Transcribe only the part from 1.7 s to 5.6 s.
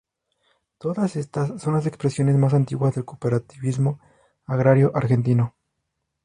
las expresiones más antiguas del cooperativismo agrario argentino.